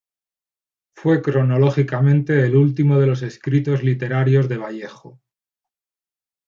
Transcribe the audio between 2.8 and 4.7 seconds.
de los escritos literarios de